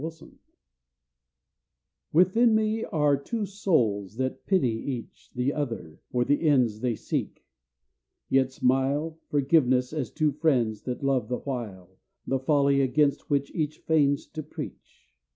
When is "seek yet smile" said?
6.95-9.19